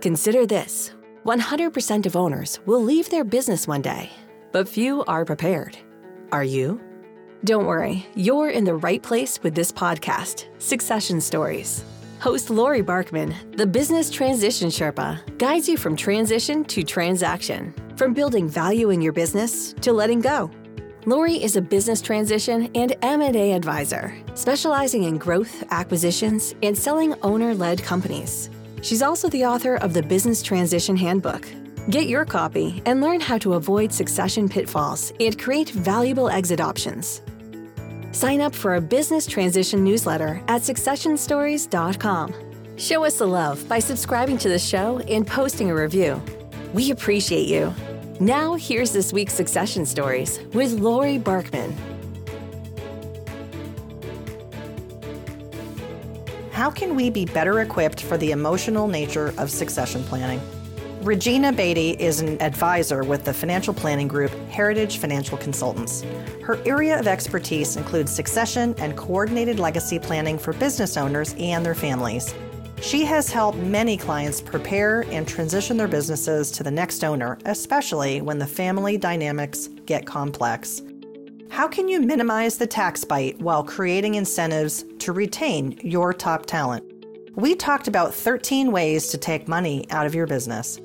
[0.00, 0.92] Consider this
[1.24, 4.10] 100% of owners will leave their business one day,
[4.52, 5.76] but few are prepared.
[6.30, 6.80] Are you?
[7.44, 11.84] Don't worry, you're in the right place with this podcast, Succession Stories.
[12.20, 18.48] Host Laurie Barkman, the business transition Sherpa, guides you from transition to transaction, from building
[18.48, 20.48] value in your business to letting go.
[21.06, 27.82] Laurie is a business transition and M&A advisor, specializing in growth, acquisitions, and selling owner-led
[27.82, 28.50] companies.
[28.82, 31.46] She's also the author of the Business Transition Handbook.
[31.90, 37.22] Get your copy and learn how to avoid succession pitfalls and create valuable exit options.
[38.12, 42.34] Sign up for a business transition newsletter at successionstories.com.
[42.76, 46.22] Show us the love by subscribing to the show and posting a review.
[46.72, 47.74] We appreciate you.
[48.20, 51.74] Now, here's this week's Succession Stories with Laurie Barkman.
[56.58, 60.40] How can we be better equipped for the emotional nature of succession planning?
[61.02, 66.02] Regina Beatty is an advisor with the financial planning group Heritage Financial Consultants.
[66.42, 71.76] Her area of expertise includes succession and coordinated legacy planning for business owners and their
[71.76, 72.34] families.
[72.80, 78.20] She has helped many clients prepare and transition their businesses to the next owner, especially
[78.20, 80.82] when the family dynamics get complex.
[81.50, 86.84] How can you minimize the tax bite while creating incentives to retain your top talent?
[87.36, 90.78] We talked about 13 ways to take money out of your business.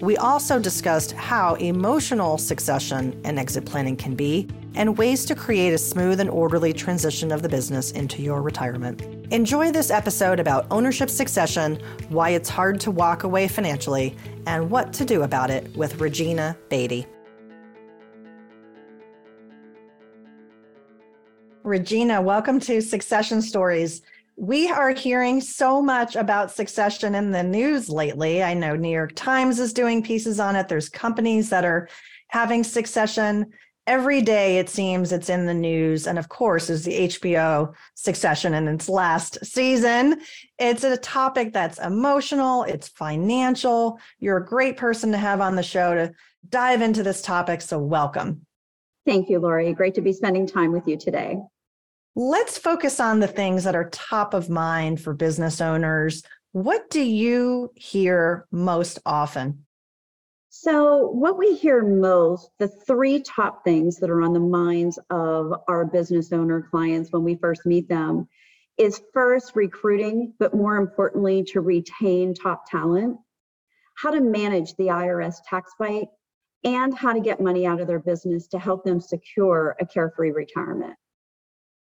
[0.00, 5.72] We also discussed how emotional succession and exit planning can be and ways to create
[5.72, 9.02] a smooth and orderly transition of the business into your retirement.
[9.32, 14.14] Enjoy this episode about ownership succession, why it's hard to walk away financially,
[14.46, 17.06] and what to do about it with Regina Beatty.
[21.70, 24.02] Regina, welcome to Succession Stories.
[24.34, 28.42] We are hearing so much about succession in the news lately.
[28.42, 30.66] I know New York Times is doing pieces on it.
[30.66, 31.88] There's companies that are
[32.26, 33.52] having succession.
[33.86, 36.08] Every day, it seems it's in the news.
[36.08, 40.22] And of course, is the HBO succession in its last season.
[40.58, 44.00] It's a topic that's emotional, it's financial.
[44.18, 46.12] You're a great person to have on the show to
[46.48, 47.62] dive into this topic.
[47.62, 48.44] So, welcome.
[49.06, 49.72] Thank you, Laurie.
[49.72, 51.38] Great to be spending time with you today.
[52.22, 56.22] Let's focus on the things that are top of mind for business owners.
[56.52, 59.64] What do you hear most often?
[60.50, 65.54] So, what we hear most, the three top things that are on the minds of
[65.66, 68.28] our business owner clients when we first meet them
[68.76, 73.16] is first recruiting, but more importantly, to retain top talent,
[73.96, 76.08] how to manage the IRS tax bite,
[76.64, 80.32] and how to get money out of their business to help them secure a carefree
[80.32, 80.96] retirement.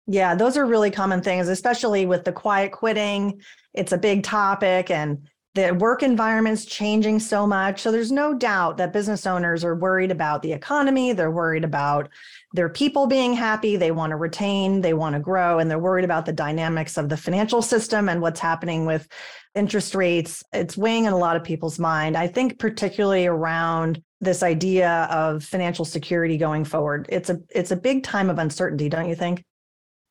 [0.06, 3.40] Yeah, those are really common things, especially with the quiet quitting.
[3.74, 7.80] It's a big topic and the work environment's changing so much.
[7.80, 11.12] So there's no doubt that business owners are worried about the economy.
[11.12, 12.10] They're worried about
[12.52, 13.76] their people being happy.
[13.76, 17.08] They want to retain, they want to grow, and they're worried about the dynamics of
[17.08, 19.08] the financial system and what's happening with
[19.54, 20.44] interest rates.
[20.52, 22.18] It's weighing in a lot of people's mind.
[22.18, 27.06] I think particularly around this idea of financial security going forward.
[27.08, 29.42] It's a it's a big time of uncertainty, don't you think?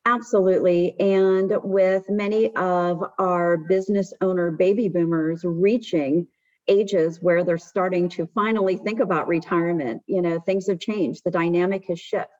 [0.06, 0.94] Absolutely.
[1.00, 6.28] And with many of our business owner baby boomers reaching
[6.68, 11.22] ages where they're starting to finally think about retirement, you know, things have changed.
[11.24, 12.30] The dynamic has shifted.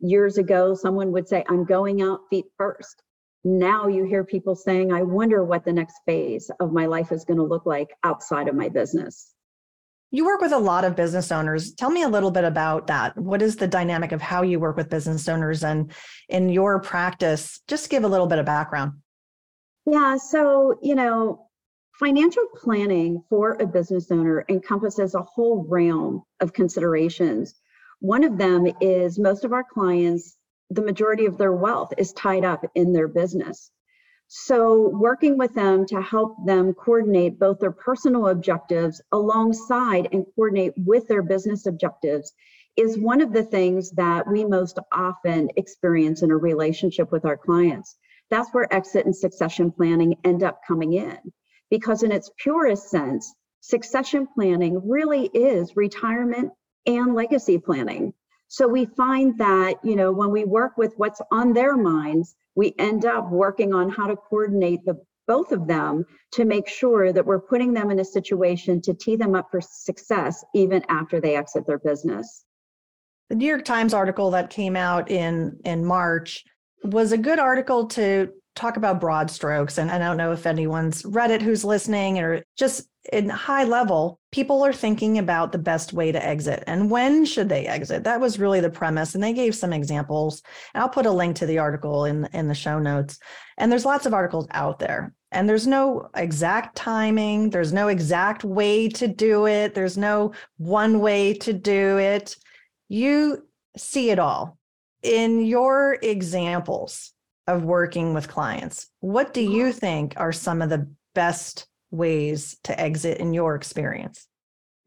[0.00, 3.02] Years ago, someone would say, I'm going out feet first.
[3.44, 7.26] Now you hear people saying, I wonder what the next phase of my life is
[7.26, 9.34] going to look like outside of my business.
[10.14, 11.72] You work with a lot of business owners.
[11.72, 13.16] Tell me a little bit about that.
[13.16, 15.90] What is the dynamic of how you work with business owners and
[16.28, 17.60] in your practice?
[17.66, 18.92] Just give a little bit of background.
[19.86, 21.48] Yeah, so, you know,
[21.98, 27.54] financial planning for a business owner encompasses a whole realm of considerations.
[28.00, 30.36] One of them is most of our clients,
[30.68, 33.70] the majority of their wealth is tied up in their business.
[34.34, 40.72] So, working with them to help them coordinate both their personal objectives alongside and coordinate
[40.78, 42.32] with their business objectives
[42.78, 47.36] is one of the things that we most often experience in a relationship with our
[47.36, 47.98] clients.
[48.30, 51.18] That's where exit and succession planning end up coming in.
[51.68, 56.52] Because, in its purest sense, succession planning really is retirement
[56.86, 58.14] and legacy planning.
[58.52, 62.74] So we find that, you know, when we work with what's on their minds, we
[62.78, 67.24] end up working on how to coordinate the both of them to make sure that
[67.24, 71.34] we're putting them in a situation to tee them up for success even after they
[71.34, 72.44] exit their business.
[73.30, 76.44] The New York Times article that came out in in March
[76.84, 79.78] was a good article to talk about broad strokes.
[79.78, 84.20] And I don't know if anyone's read it who's listening or just in high level,
[84.30, 88.04] people are thinking about the best way to exit and when should they exit.
[88.04, 89.14] That was really the premise.
[89.14, 90.42] And they gave some examples.
[90.74, 93.18] I'll put a link to the article in, in the show notes.
[93.58, 95.14] And there's lots of articles out there.
[95.32, 101.00] And there's no exact timing, there's no exact way to do it, there's no one
[101.00, 102.36] way to do it.
[102.88, 103.46] You
[103.76, 104.58] see it all.
[105.02, 107.11] In your examples
[107.46, 109.78] of working with clients, what do you mm-hmm.
[109.78, 114.26] think are some of the best ways to exit in your experience?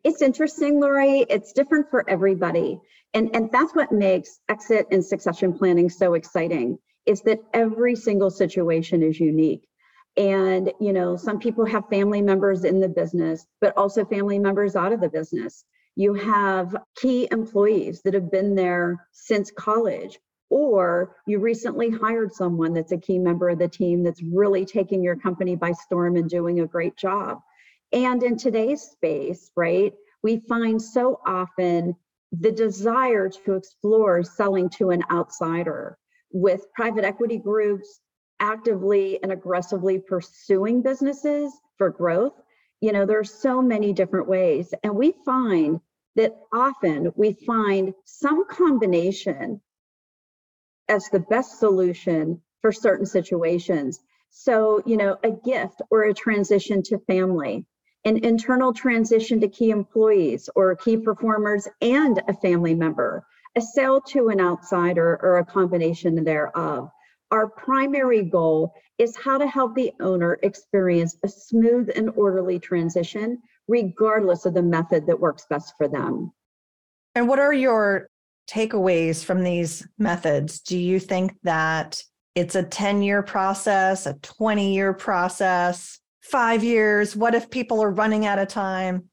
[0.03, 1.25] It's interesting, Laurie.
[1.29, 2.79] It's different for everybody.
[3.13, 8.29] And, and that's what makes exit and succession planning so exciting is that every single
[8.29, 9.67] situation is unique.
[10.17, 14.75] And, you know, some people have family members in the business, but also family members
[14.75, 15.65] out of the business.
[15.95, 20.19] You have key employees that have been there since college,
[20.49, 25.03] or you recently hired someone that's a key member of the team that's really taking
[25.03, 27.39] your company by storm and doing a great job.
[27.91, 29.93] And in today's space, right,
[30.23, 31.95] we find so often
[32.31, 35.97] the desire to explore selling to an outsider
[36.31, 38.01] with private equity groups
[38.39, 42.33] actively and aggressively pursuing businesses for growth,
[42.81, 44.73] you know, there's so many different ways.
[44.83, 45.79] And we find
[46.15, 49.61] that often we find some combination
[50.89, 53.99] as the best solution for certain situations.
[54.29, 57.65] So, you know, a gift or a transition to family,
[58.03, 64.01] an internal transition to key employees or key performers and a family member, a sale
[64.01, 66.89] to an outsider or a combination thereof
[67.31, 73.41] our primary goal is how to help the owner experience a smooth and orderly transition,
[73.67, 76.31] regardless of the method that works best for them.
[77.15, 78.09] And what are your
[78.47, 80.59] takeaways from these methods?
[80.59, 82.01] Do you think that
[82.35, 87.15] it's a 10 year process, a 20 year process, five years?
[87.15, 89.09] What if people are running out of time?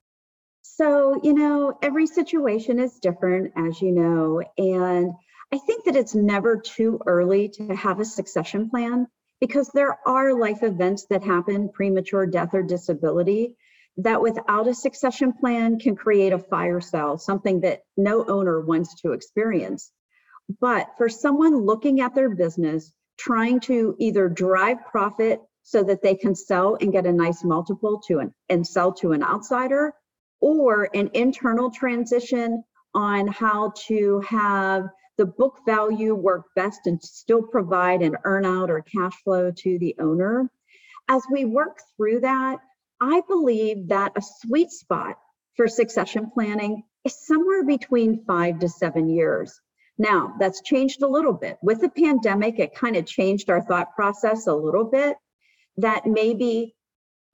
[0.63, 5.13] So, you know, every situation is different, as you know, and
[5.53, 9.07] I think that it's never too early to have a succession plan
[9.39, 13.57] because there are life events that happen, premature death or disability,
[13.99, 19.01] that without a succession plan can create a fire sale, something that no owner wants
[19.03, 19.93] to experience.
[20.61, 26.15] But for someone looking at their business, trying to either drive profit so that they
[26.15, 29.95] can sell and get a nice multiple to an and sell to an outsider,
[30.41, 34.85] or an internal transition on how to have
[35.19, 39.95] the book value work best and still provide an earnout or cash flow to the
[40.01, 40.51] owner.
[41.09, 42.59] As we work through that,
[43.03, 45.19] I believe that a sweet spot
[45.57, 49.61] for succession planning is somewhere between five to seven years.
[49.99, 51.59] Now, that's changed a little bit.
[51.65, 55.17] With the pandemic, it kind of changed our thought process a little bit
[55.79, 56.77] that maybe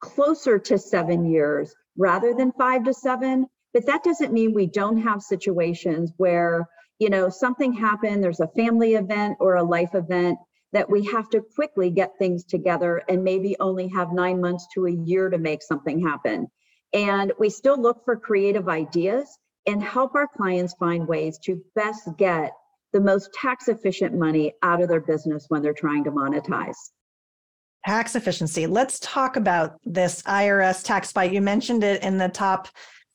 [0.00, 3.46] closer to seven years rather than five to seven.
[3.74, 6.66] But that doesn't mean we don't have situations where
[6.98, 10.38] you know, something happened, there's a family event or a life event
[10.72, 14.86] that we have to quickly get things together and maybe only have nine months to
[14.86, 16.46] a year to make something happen.
[16.92, 22.08] And we still look for creative ideas and help our clients find ways to best
[22.16, 22.52] get
[22.92, 26.76] the most tax efficient money out of their business when they're trying to monetize.
[27.86, 28.66] Tax efficiency.
[28.66, 31.32] Let's talk about this IRS tax bite.
[31.32, 32.68] You mentioned it in the top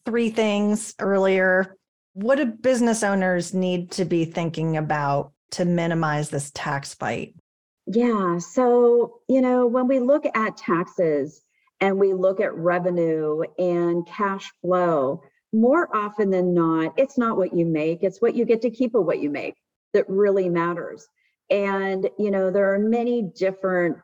[0.06, 1.76] three things earlier
[2.14, 7.36] what do business owners need to be thinking about to minimize this tax bite?
[7.86, 8.38] Yeah.
[8.38, 11.42] So, you know, when we look at taxes
[11.82, 15.22] and we look at revenue and cash flow,
[15.52, 18.96] more often than not, it's not what you make, it's what you get to keep
[18.96, 19.56] of what you make
[19.94, 21.08] that really matters.
[21.50, 23.98] And, you know, there are many different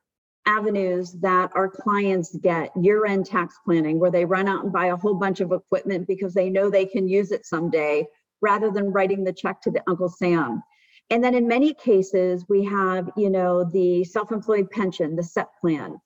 [0.45, 4.87] avenues that our clients get year end tax planning, where they run out and buy
[4.87, 8.05] a whole bunch of equipment because they know they can use it someday
[8.41, 10.61] rather than writing the check to the Uncle Sam.
[11.09, 15.49] And then in many cases, we have, you know, the self employed pension, the SEP
[15.59, 15.99] plan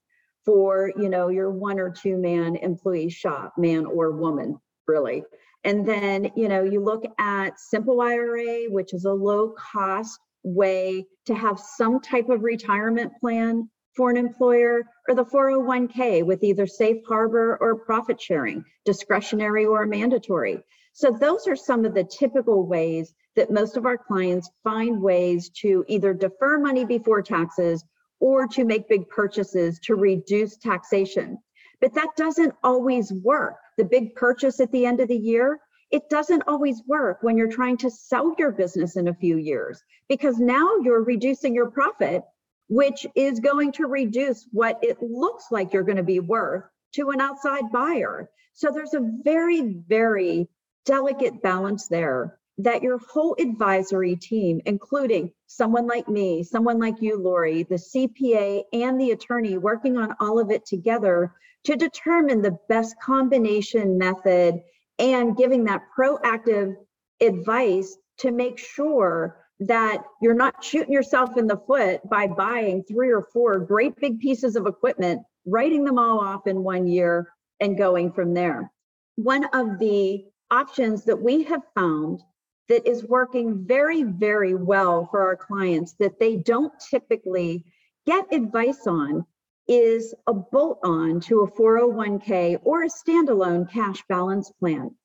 [0.46, 5.24] for, you know, your one or two man employee shop, man or woman, really.
[5.64, 11.06] And then, you know, you look at Simple IRA, which is a low cost way
[11.26, 16.68] to have some type of retirement plan for an employer or the 401k with either
[16.68, 20.60] safe harbor or profit sharing, discretionary or mandatory.
[20.94, 25.50] So those are some of the typical ways that most of our clients find ways
[25.62, 27.84] to either defer money before taxes
[28.20, 31.38] or to make big purchases to reduce taxation.
[31.82, 33.56] But that doesn't always work.
[33.78, 35.60] The big purchase at the end of the year,
[35.92, 39.84] it doesn't always work when you're trying to sell your business in a few years
[40.08, 42.24] because now you're reducing your profit
[42.70, 46.64] which is going to reduce what it looks like you're going to be worth
[46.94, 48.30] to an outside buyer.
[48.54, 50.48] So there's a very, very
[50.86, 57.18] delicate balance there that your whole advisory team, including someone like me, someone like you,
[57.18, 61.34] Laurie, the CPA and the attorney working on all of it together
[61.64, 64.62] to determine the best combination method
[65.00, 66.76] and giving that proactive
[67.22, 73.12] advice to make sure that you're not shooting yourself in the foot by buying three
[73.12, 77.30] or four great big pieces of equipment, writing them all off in one year
[77.60, 78.72] and going from there.
[79.16, 82.22] One of the options that we have found
[82.70, 87.66] that is working very, very well for our clients that they don't typically
[88.06, 89.26] get advice on
[89.68, 94.96] is a bolt on to a 401k or a standalone cash balance plan.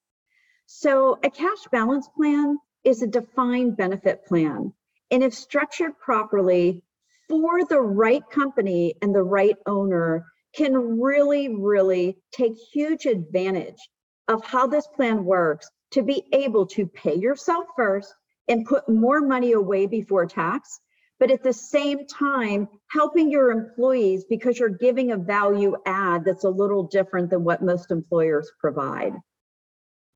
[0.67, 4.73] So, a cash balance plan is a defined benefit plan.
[5.11, 6.83] And if structured properly
[7.29, 13.88] for the right company and the right owner, can really, really take huge advantage
[14.29, 18.14] of how this plan works to be able to pay yourself first
[18.49, 20.80] and put more money away before tax,
[21.18, 26.45] but at the same time, helping your employees because you're giving a value add that's
[26.45, 29.14] a little different than what most employers provide.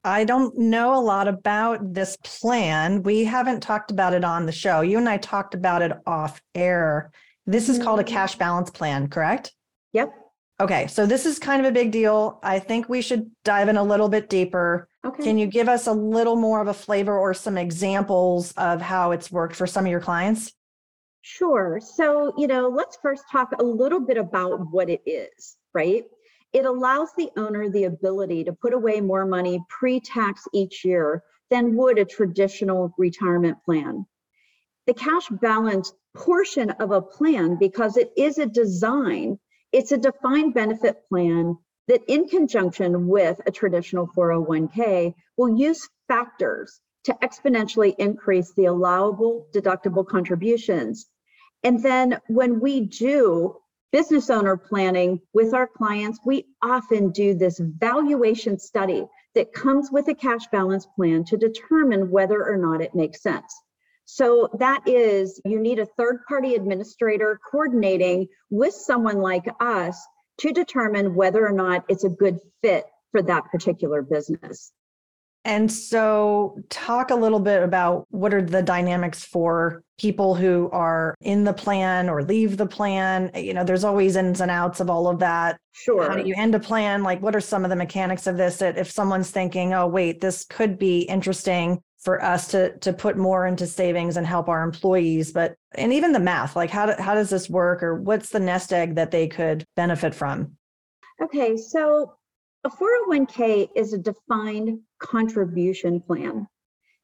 [0.04, 3.02] I don't know a lot about this plan.
[3.02, 4.80] We haven't talked about it on the show.
[4.80, 7.12] You and I talked about it off air.
[7.46, 8.14] This is called a mm-hmm.
[8.14, 9.52] cash balance plan, correct?
[9.92, 10.12] Yep.
[10.62, 12.38] Okay, so this is kind of a big deal.
[12.44, 14.86] I think we should dive in a little bit deeper.
[15.04, 15.24] Okay.
[15.24, 19.10] Can you give us a little more of a flavor or some examples of how
[19.10, 20.52] it's worked for some of your clients?
[21.22, 21.80] Sure.
[21.82, 26.04] So, you know, let's first talk a little bit about what it is, right?
[26.52, 31.24] It allows the owner the ability to put away more money pre tax each year
[31.50, 34.06] than would a traditional retirement plan.
[34.86, 39.40] The cash balance portion of a plan, because it is a design
[39.72, 41.56] it's a defined benefit plan
[41.88, 49.46] that, in conjunction with a traditional 401k, will use factors to exponentially increase the allowable
[49.52, 51.06] deductible contributions.
[51.64, 53.56] And then when we do
[53.92, 60.08] business owner planning with our clients, we often do this valuation study that comes with
[60.08, 63.52] a cash balance plan to determine whether or not it makes sense.
[64.14, 69.98] So that is, you need a third party administrator coordinating with someone like us
[70.40, 74.70] to determine whether or not it's a good fit for that particular business.
[75.46, 81.16] And so, talk a little bit about what are the dynamics for people who are
[81.20, 83.30] in the plan or leave the plan.
[83.34, 85.58] You know, there's always ins and outs of all of that.
[85.72, 86.08] Sure.
[86.08, 87.02] How do you end a plan?
[87.02, 88.58] Like, what are some of the mechanics of this?
[88.58, 93.16] That if someone's thinking, oh, wait, this could be interesting, for us to to put
[93.16, 96.94] more into savings and help our employees but and even the math like how, do,
[97.00, 100.56] how does this work or what's the nest egg that they could benefit from?
[101.22, 102.14] Okay so
[102.64, 106.46] a 401k is a defined contribution plan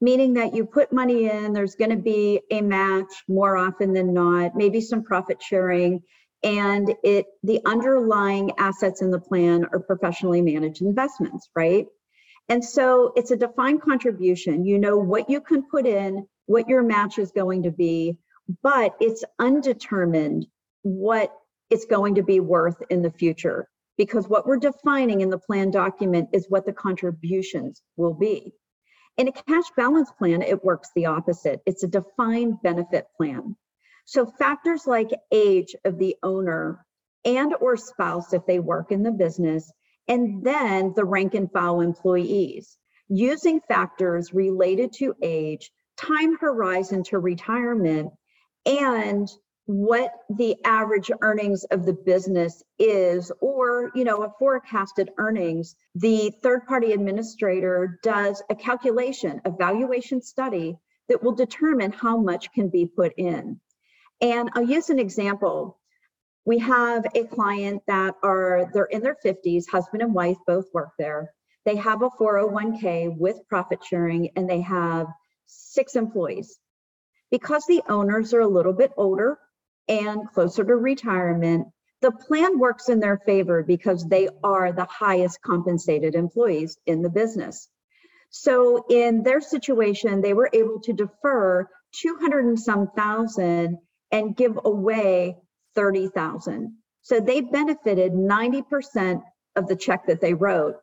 [0.01, 4.13] meaning that you put money in there's going to be a match more often than
[4.13, 6.01] not maybe some profit sharing
[6.43, 11.85] and it the underlying assets in the plan are professionally managed investments right
[12.49, 14.65] and so it's a defined contribution.
[14.65, 18.17] You know what you can put in, what your match is going to be,
[18.63, 20.47] but it's undetermined
[20.81, 21.31] what
[21.69, 25.69] it's going to be worth in the future because what we're defining in the plan
[25.69, 28.53] document is what the contributions will be.
[29.17, 31.59] In a cash balance plan, it works the opposite.
[31.65, 33.55] It's a defined benefit plan.
[34.05, 36.83] So factors like age of the owner
[37.25, 39.71] and or spouse if they work in the business
[40.09, 42.77] and then the rank and file employees.
[43.07, 48.11] Using factors related to age, time horizon to retirement,
[48.65, 49.29] and
[49.65, 56.31] what the average earnings of the business is or you know a forecasted earnings the
[56.41, 60.75] third party administrator does a calculation a valuation study
[61.07, 63.59] that will determine how much can be put in.
[64.21, 65.78] And i'll use an example
[66.49, 70.89] we have a client that are they're in their 50s husband and wife both work
[70.97, 71.31] there.
[71.63, 75.05] They have a 401k with profit sharing and they have
[75.45, 76.57] six employees.
[77.29, 79.37] Because the owners are a little bit older
[79.87, 81.67] and closer to retirement
[82.01, 87.09] the plan works in their favor because they are the highest compensated employees in the
[87.09, 87.67] business.
[88.31, 91.69] So in their situation they were able to defer
[92.01, 93.77] 200 and some thousand
[94.11, 95.35] and give away
[95.75, 96.75] 30,000.
[97.01, 99.21] So they benefited 90%
[99.55, 100.75] of the check that they wrote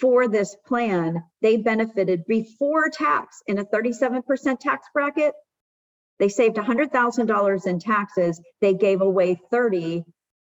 [0.00, 1.22] for this plan.
[1.42, 5.34] They benefited before tax in a 37% tax bracket.
[6.18, 8.40] They saved $100,000 in taxes.
[8.60, 10.04] They gave away 30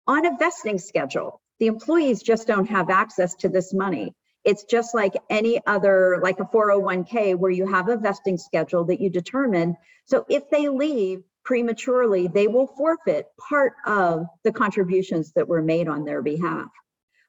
[0.06, 1.40] on a vesting schedule.
[1.58, 4.12] The employees just don't have access to this money.
[4.44, 9.00] It's just like any other, like a 401k, where you have a vesting schedule that
[9.00, 9.76] you determine.
[10.04, 15.88] So if they leave prematurely, they will forfeit part of the contributions that were made
[15.88, 16.68] on their behalf.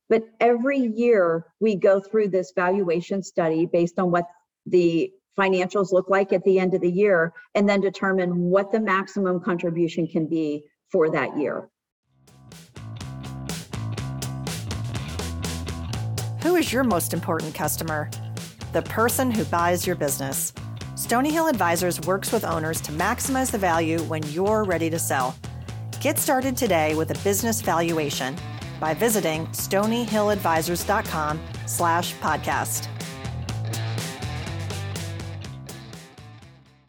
[0.09, 4.25] But every year we go through this valuation study based on what
[4.65, 8.79] the financials look like at the end of the year and then determine what the
[8.79, 11.69] maximum contribution can be for that year.
[16.43, 18.09] Who is your most important customer?
[18.71, 20.53] The person who buys your business.
[20.95, 25.35] Stony Hill Advisors works with owners to maximize the value when you're ready to sell.
[25.99, 28.33] Get started today with a business valuation
[28.79, 32.87] by visiting stonyhilladvisors.com slash podcast.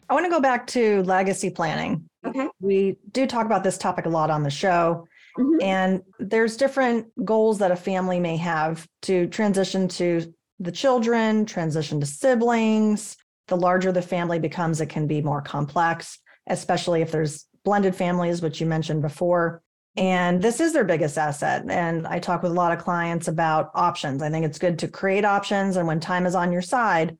[0.09, 2.09] I want to go back to legacy planning.
[2.25, 2.47] Okay.
[2.61, 5.05] We do talk about this topic a lot on the show.
[5.37, 5.61] Mm-hmm.
[5.61, 11.99] And there's different goals that a family may have to transition to the children, transition
[11.99, 13.17] to siblings.
[13.47, 18.41] The larger the family becomes, it can be more complex, especially if there's blended families,
[18.41, 19.61] which you mentioned before.
[19.95, 21.65] And this is their biggest asset.
[21.69, 24.21] And I talk with a lot of clients about options.
[24.21, 25.75] I think it's good to create options.
[25.75, 27.17] And when time is on your side,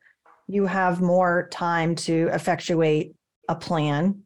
[0.48, 3.16] you have more time to effectuate
[3.50, 4.24] a plan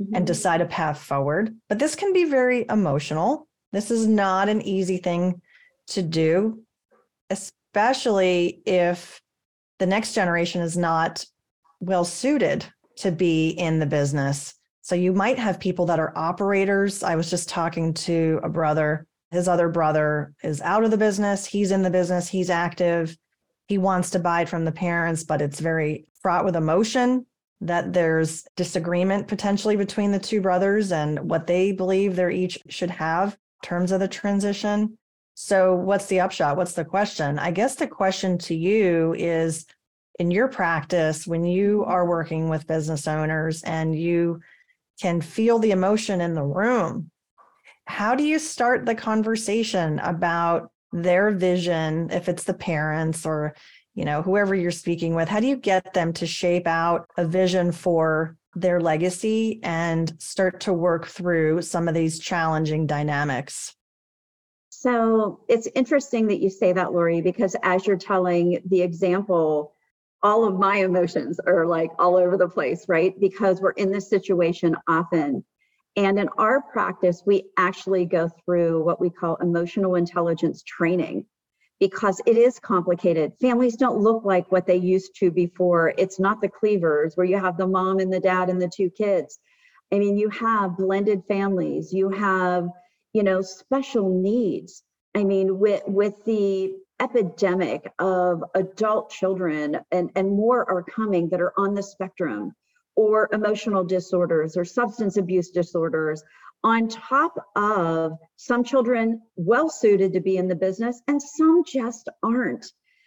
[0.00, 0.14] mm-hmm.
[0.14, 1.54] and decide a path forward.
[1.68, 3.48] But this can be very emotional.
[3.72, 5.42] This is not an easy thing
[5.88, 6.62] to do,
[7.28, 9.20] especially if
[9.80, 11.24] the next generation is not
[11.80, 14.54] well suited to be in the business.
[14.82, 17.02] So you might have people that are operators.
[17.02, 19.06] I was just talking to a brother.
[19.30, 21.46] His other brother is out of the business.
[21.46, 22.28] He's in the business.
[22.28, 23.16] He's active.
[23.68, 27.24] He wants to buy it from the parents, but it's very fraught with emotion
[27.62, 32.90] that there's disagreement potentially between the two brothers and what they believe they're each should
[32.90, 34.98] have in terms of the transition.
[35.42, 36.58] So, what's the upshot?
[36.58, 37.38] What's the question?
[37.38, 39.64] I guess the question to you is
[40.18, 44.42] in your practice, when you are working with business owners and you
[45.00, 47.10] can feel the emotion in the room,
[47.86, 53.54] how do you start the conversation about their vision, if it's the parents or
[53.94, 57.24] you know, whoever you're speaking with, how do you get them to shape out a
[57.24, 63.74] vision for their legacy and start to work through some of these challenging dynamics?
[64.80, 69.74] So it's interesting that you say that, Laurie, because as you're telling the example,
[70.22, 73.12] all of my emotions are like all over the place, right?
[73.20, 75.44] Because we're in this situation often.
[75.96, 81.26] And in our practice, we actually go through what we call emotional intelligence training
[81.78, 83.34] because it is complicated.
[83.38, 85.92] Families don't look like what they used to before.
[85.98, 88.88] It's not the cleavers where you have the mom and the dad and the two
[88.88, 89.38] kids.
[89.92, 92.66] I mean, you have blended families, you have,
[93.12, 94.82] you know, special needs.
[95.14, 101.40] I mean, with with the epidemic of adult children and, and more are coming that
[101.40, 102.52] are on the spectrum
[102.94, 106.22] or emotional disorders or substance abuse disorders
[106.62, 112.08] on top of some children well suited to be in the business and some just
[112.22, 112.66] aren't.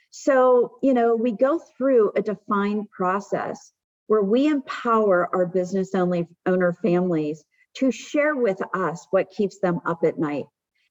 [0.10, 3.72] So, you know, we go through a defined process
[4.08, 7.44] where we empower our business only owner families
[7.76, 10.46] to share with us what keeps them up at night.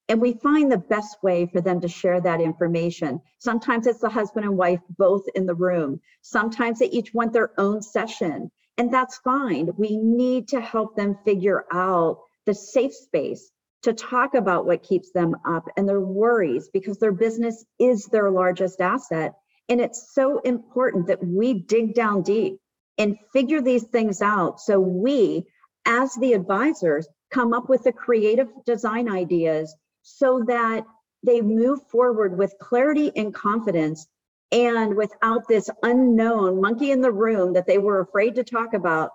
[0.09, 3.21] And we find the best way for them to share that information.
[3.39, 6.01] Sometimes it's the husband and wife both in the room.
[6.21, 8.51] Sometimes they each want their own session.
[8.77, 9.69] And that's fine.
[9.77, 13.51] We need to help them figure out the safe space
[13.83, 18.31] to talk about what keeps them up and their worries because their business is their
[18.31, 19.33] largest asset.
[19.69, 22.59] And it's so important that we dig down deep
[22.97, 25.45] and figure these things out so we,
[25.85, 30.85] as the advisors, come up with the creative design ideas so that
[31.23, 34.07] they move forward with clarity and confidence
[34.51, 39.11] and without this unknown monkey in the room that they were afraid to talk about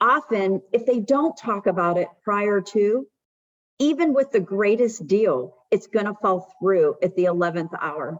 [0.00, 3.06] often if they don't talk about it prior to,
[3.78, 8.18] even with the greatest deal, it's going to fall through at the 11th hour.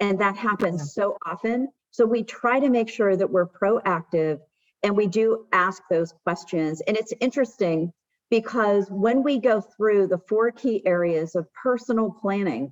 [0.00, 1.68] And that happens so often.
[1.90, 4.40] So we try to make sure that we're proactive
[4.84, 6.82] and we do ask those questions.
[6.86, 7.92] And it's interesting
[8.30, 12.70] because when we go through the four key areas of personal planning,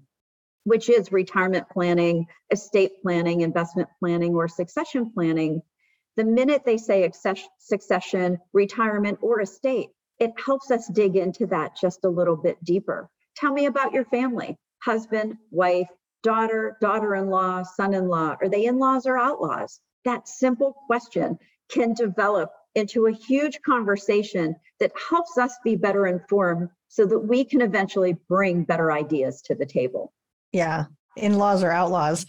[0.64, 5.62] which is retirement planning, estate planning, investment planning, or succession planning,
[6.16, 7.10] the minute they say
[7.58, 13.08] succession, retirement, or estate, it helps us dig into that just a little bit deeper.
[13.36, 15.88] Tell me about your family husband, wife,
[16.22, 18.36] daughter, daughter in law, son in law.
[18.40, 19.80] Are they in laws or outlaws?
[20.04, 21.38] That simple question
[21.72, 27.44] can develop into a huge conversation that helps us be better informed so that we
[27.44, 30.12] can eventually bring better ideas to the table.
[30.52, 30.86] Yeah.
[31.16, 32.26] In-laws or outlaws.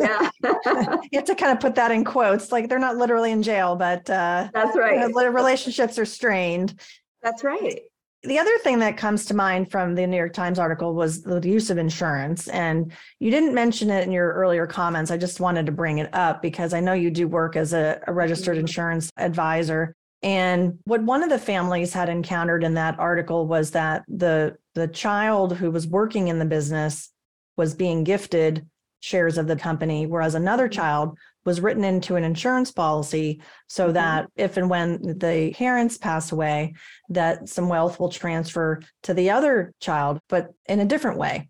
[0.00, 0.30] yeah.
[0.42, 2.50] you have to kind of put that in quotes.
[2.50, 5.12] Like they're not literally in jail, but uh, that's right.
[5.32, 6.80] Relationships are strained.
[7.22, 7.82] That's right.
[8.22, 11.40] The other thing that comes to mind from the New York Times article was the
[11.40, 12.48] use of insurance.
[12.48, 15.10] And you didn't mention it in your earlier comments.
[15.10, 18.00] I just wanted to bring it up because I know you do work as a,
[18.06, 18.62] a registered mm-hmm.
[18.62, 19.94] insurance advisor.
[20.22, 24.88] And what one of the families had encountered in that article was that the the
[24.88, 27.10] child who was working in the business
[27.56, 28.66] was being gifted
[29.00, 30.80] shares of the company, whereas another mm-hmm.
[30.80, 33.94] child was written into an insurance policy so mm-hmm.
[33.94, 36.74] that if and when the parents pass away,
[37.08, 41.48] that some wealth will transfer to the other child, but in a different way.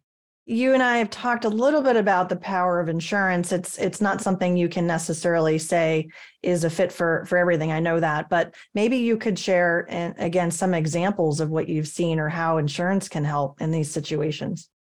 [0.49, 3.51] You and I have talked a little bit about the power of insurance.
[3.51, 6.07] It's it's not something you can necessarily say
[6.41, 7.73] is a fit for for everything.
[7.73, 11.89] I know that, but maybe you could share and again some examples of what you've
[11.89, 14.71] seen or how insurance can help in these situations.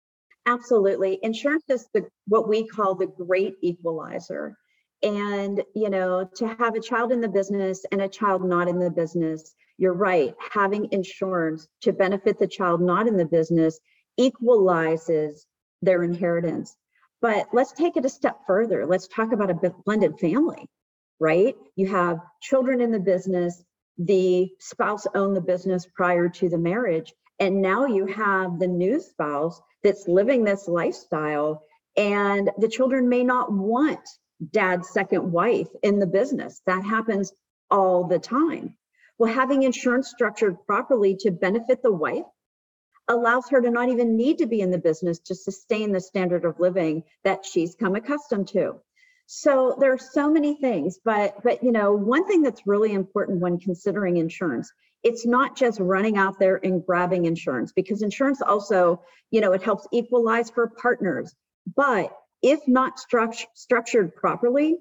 [0.46, 1.18] Absolutely.
[1.22, 4.56] Insurance is the what we call the great equalizer.
[5.02, 8.78] And, you know, to have a child in the business and a child not in
[8.78, 10.34] the business, you're right.
[10.52, 13.78] Having insurance to benefit the child not in the business
[14.16, 15.46] equalizes
[15.82, 16.74] their inheritance.
[17.20, 18.86] But let's take it a step further.
[18.86, 20.66] Let's talk about a blended family,
[21.20, 21.54] right?
[21.76, 23.62] You have children in the business,
[23.98, 29.00] the spouse owned the business prior to the marriage, and now you have the new
[29.00, 31.62] spouse that's living this lifestyle,
[31.96, 34.06] and the children may not want
[34.52, 36.62] dad's second wife in the business.
[36.66, 37.32] That happens
[37.70, 38.76] all the time.
[39.18, 42.26] Well, having insurance structured properly to benefit the wife
[43.08, 46.44] allows her to not even need to be in the business to sustain the standard
[46.44, 48.80] of living that she's come accustomed to.
[49.26, 53.40] So there are so many things, but but you know, one thing that's really important
[53.40, 54.72] when considering insurance,
[55.02, 59.62] it's not just running out there and grabbing insurance because insurance also, you know, it
[59.62, 61.34] helps equalize for partners.
[61.74, 64.76] But if not struct- structured properly,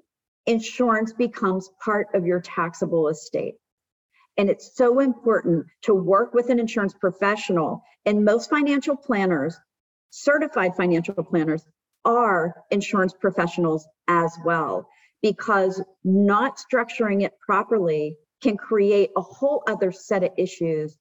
[0.46, 3.54] insurance becomes part of your taxable estate.
[4.36, 7.82] And it's so important to work with an insurance professional.
[8.04, 9.56] And most financial planners,
[10.10, 11.64] certified financial planners,
[12.04, 14.88] are insurance professionals as well,
[15.22, 20.96] because not structuring it properly can create a whole other set of issues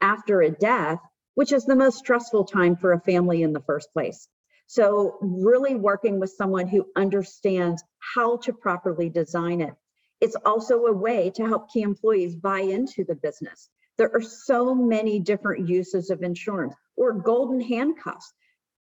[0.00, 0.98] after a death,
[1.34, 4.28] which is the most stressful time for a family in the first place.
[4.66, 9.74] So, really working with someone who understands how to properly design it.
[10.20, 13.68] It's also a way to help key employees buy into the business.
[13.98, 18.32] There are so many different uses of insurance or golden handcuffs.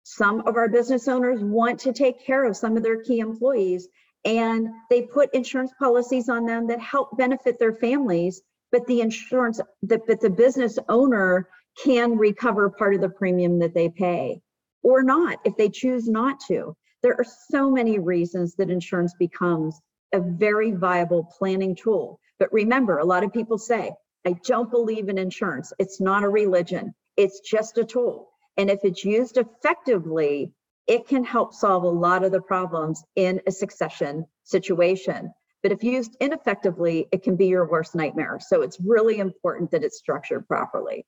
[0.03, 3.89] Some of our business owners want to take care of some of their key employees
[4.25, 9.61] and they put insurance policies on them that help benefit their families, but the insurance,
[9.85, 11.49] that but the business owner
[11.83, 14.43] can recover part of the premium that they pay
[14.83, 16.77] or not if they choose not to.
[17.03, 19.81] There are so many reasons that insurance becomes
[20.13, 22.21] a very viable planning tool.
[22.39, 23.93] But remember, a lot of people say,
[24.27, 25.73] I don't believe in insurance.
[25.79, 28.29] It's not a religion, it's just a tool.
[28.57, 30.53] And if it's used effectively,
[30.87, 35.33] it can help solve a lot of the problems in a succession situation.
[35.63, 38.39] But if used ineffectively, it can be your worst nightmare.
[38.41, 41.07] So it's really important that it's structured properly.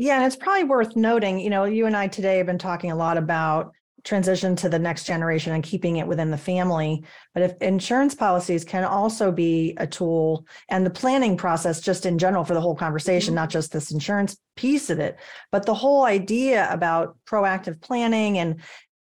[0.00, 2.90] Yeah, and it's probably worth noting, you know, you and I today have been talking
[2.90, 7.04] a lot about transition to the next generation and keeping it within the family.
[7.34, 12.16] But if insurance policies can also be a tool and the planning process, just in
[12.16, 13.42] general, for the whole conversation, mm-hmm.
[13.42, 15.18] not just this insurance piece of it,
[15.52, 18.62] but the whole idea about proactive planning and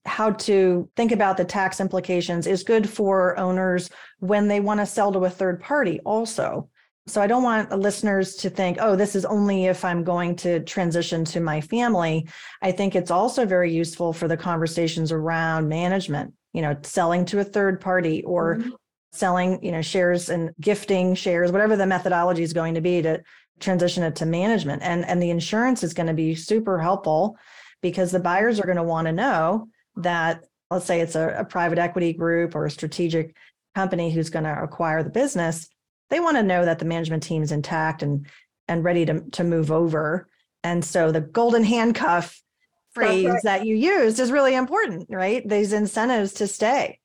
[0.04, 4.86] how to think about the tax implications is good for owners when they want to
[4.86, 6.68] sell to a third party also
[7.08, 10.60] so I don't want listeners to think, oh, this is only if I'm going to
[10.60, 12.28] transition to my family.
[12.62, 17.38] I think it's also very useful for the conversations around management, you know, selling to
[17.38, 18.70] a third party or mm-hmm.
[19.12, 23.22] selling, you know, shares and gifting shares, whatever the methodology is going to be to
[23.60, 24.82] transition it to management.
[24.82, 27.38] And and the insurance is going to be super helpful
[27.82, 31.44] because the buyers are going to want to know that let's say it's a, a
[31.44, 33.36] private equity group or a strategic
[33.76, 35.68] company who's going to acquire the business
[36.10, 38.26] they want to know that the management team is intact and
[38.68, 40.28] and ready to, to move over.
[40.64, 42.42] And so the golden handcuff
[42.90, 43.42] phrase right.
[43.44, 45.48] that you used is really important, right?
[45.48, 46.98] These incentives to stay.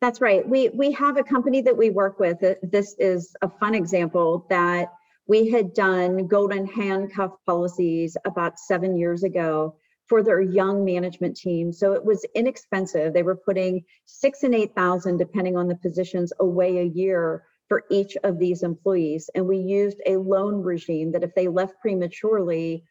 [0.00, 0.46] That's right.
[0.46, 2.38] We we have a company that we work with.
[2.62, 4.92] This is a fun example that
[5.26, 11.72] we had done golden handcuff policies about seven years ago for their young management team.
[11.72, 13.14] So it was inexpensive.
[13.14, 17.44] They were putting six and eight thousand, depending on the positions, away a year
[17.74, 19.28] for each of these employees.
[19.34, 22.84] And we used a loan regime that if they left prematurely,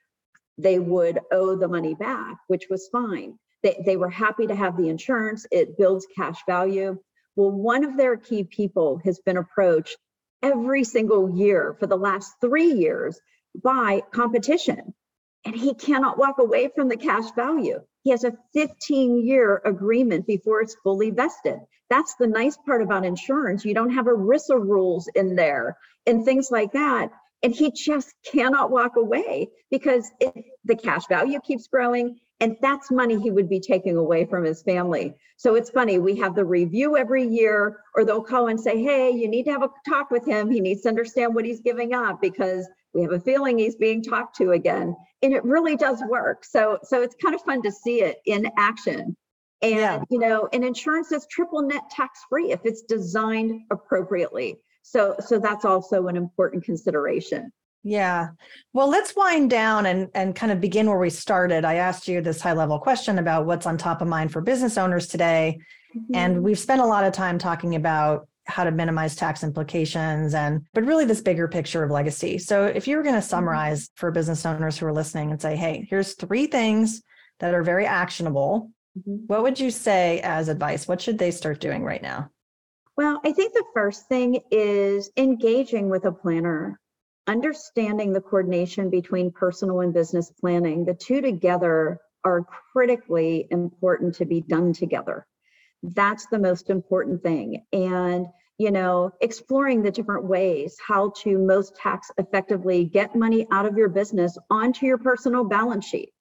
[0.57, 3.39] they would owe the money back, which was fine.
[3.61, 6.97] They, they were happy to have the insurance, it builds cash value.
[7.37, 9.95] Well, one of their key people has been approached
[10.41, 13.17] every single year for the last three years
[13.63, 14.93] by competition,
[15.45, 17.79] and he cannot walk away from the cash value.
[18.03, 21.59] He has a 15 year agreement before it's fully vested.
[21.93, 23.63] That's the nice part about insurance.
[23.63, 25.77] You don't have ERISA rules in there
[26.07, 27.11] and things like that.
[27.43, 30.33] And he just cannot walk away because it,
[30.65, 32.17] the cash value keeps growing.
[32.39, 35.13] And that's money he would be taking away from his family.
[35.37, 39.11] So it's funny, we have the review every year, or they'll call and say, Hey,
[39.11, 40.49] you need to have a talk with him.
[40.49, 44.01] He needs to understand what he's giving up because we have a feeling he's being
[44.01, 44.95] talked to again.
[45.21, 46.43] And it really does work.
[46.43, 49.15] So so it's kind of fun to see it in action.
[49.63, 50.03] And yeah.
[50.09, 54.57] you know, and insurance is triple net tax free if it's designed appropriately.
[54.83, 57.51] So so that's also an important consideration.
[57.81, 58.29] Yeah.
[58.73, 61.63] Well, let's wind down and and kind of begin where we started.
[61.63, 64.77] I asked you this high level question about what's on top of mind for business
[64.77, 65.59] owners today.
[65.95, 66.15] Mm-hmm.
[66.15, 70.65] And we've spent a lot of time talking about how to minimize tax implications and
[70.73, 72.37] but really this bigger picture of legacy.
[72.37, 73.29] So if you were going to mm-hmm.
[73.29, 77.01] summarize for business owners who are listening and say, "Hey, here's three things
[77.39, 79.25] that are very actionable." Mm-hmm.
[79.27, 80.87] What would you say as advice?
[80.87, 82.29] What should they start doing right now?
[82.95, 86.79] Well, I think the first thing is engaging with a planner,
[87.25, 90.85] understanding the coordination between personal and business planning.
[90.85, 95.25] The two together are critically important to be done together.
[95.81, 97.65] That's the most important thing.
[97.73, 98.27] And,
[98.59, 103.75] you know, exploring the different ways how to most tax effectively get money out of
[103.75, 106.11] your business onto your personal balance sheet.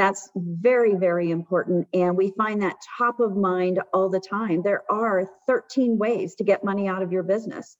[0.00, 1.86] That's very, very important.
[1.92, 4.62] And we find that top of mind all the time.
[4.62, 7.76] There are 13 ways to get money out of your business.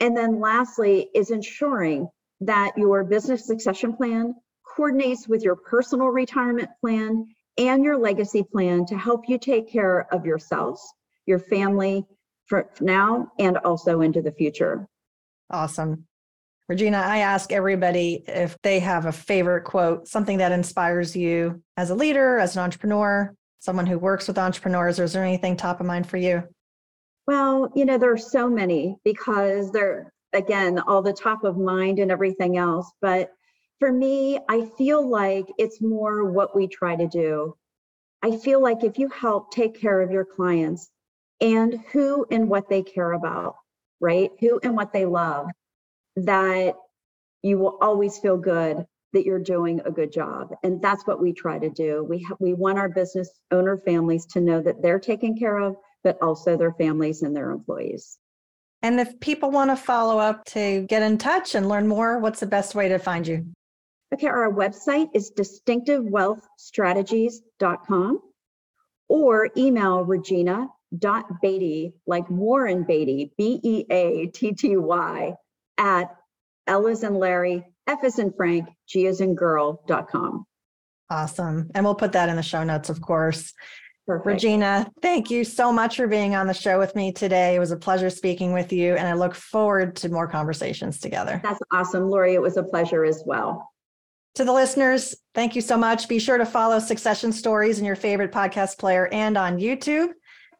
[0.00, 2.08] And then lastly is ensuring
[2.40, 4.34] that your business succession plan
[4.66, 10.12] coordinates with your personal retirement plan and your legacy plan to help you take care
[10.12, 10.82] of yourselves,
[11.24, 12.04] your family
[12.46, 14.88] for now and also into the future.
[15.50, 16.08] Awesome.
[16.70, 21.90] Regina, I ask everybody if they have a favorite quote, something that inspires you as
[21.90, 25.80] a leader, as an entrepreneur, someone who works with entrepreneurs, or is there anything top
[25.80, 26.44] of mind for you?
[27.26, 31.98] Well, you know, there are so many because they're, again, all the top of mind
[31.98, 32.88] and everything else.
[33.02, 33.32] But
[33.80, 37.56] for me, I feel like it's more what we try to do.
[38.22, 40.88] I feel like if you help take care of your clients
[41.40, 43.56] and who and what they care about,
[43.98, 44.30] right?
[44.38, 45.48] Who and what they love,
[46.16, 46.74] that
[47.42, 50.54] you will always feel good that you're doing a good job.
[50.62, 52.06] And that's what we try to do.
[52.08, 55.74] We ha- we want our business owner families to know that they're taken care of,
[56.04, 58.18] but also their families and their employees.
[58.82, 62.40] And if people want to follow up to get in touch and learn more, what's
[62.40, 63.44] the best way to find you?
[64.12, 68.20] Okay, our website is distinctivewealthstrategies.com
[69.08, 70.04] or email
[72.06, 75.34] like Warren Beatty, B E A T T Y,
[75.80, 76.14] at
[76.68, 80.46] L as in Larry, F as in Frank, G as in girl.com.
[81.10, 81.70] Awesome.
[81.74, 83.52] And we'll put that in the show notes, of course.
[84.06, 84.26] Perfect.
[84.26, 87.54] Regina, thank you so much for being on the show with me today.
[87.54, 91.40] It was a pleasure speaking with you, and I look forward to more conversations together.
[91.42, 92.34] That's awesome, Laurie.
[92.34, 93.70] It was a pleasure as well.
[94.36, 96.08] To the listeners, thank you so much.
[96.08, 100.10] Be sure to follow Succession Stories in your favorite podcast player and on YouTube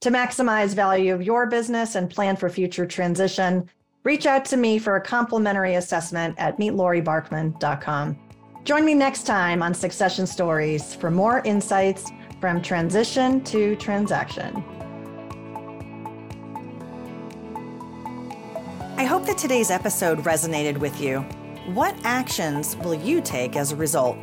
[0.01, 3.69] to maximize value of your business and plan for future transition.
[4.03, 8.19] Reach out to me for a complimentary assessment at meetloribarkman.com.
[8.65, 12.11] Join me next time on Succession Stories for more insights
[12.41, 14.65] from transition to transaction.
[18.97, 21.21] I hope that today's episode resonated with you.
[21.75, 24.17] What actions will you take as a result?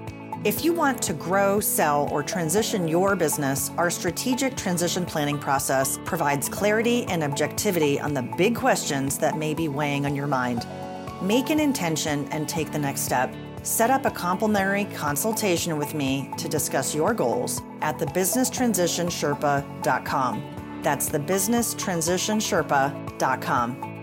[0.47, 5.99] If you want to grow, sell, or transition your business, our strategic transition planning process
[6.05, 10.65] provides clarity and objectivity on the big questions that may be weighing on your mind.
[11.21, 13.35] Make an intention and take the next step.
[13.63, 20.81] Set up a complimentary consultation with me to discuss your goals at thebusinesstransitionsherpa.com.
[20.81, 23.96] That's thebusinesstransitionsherpa.com.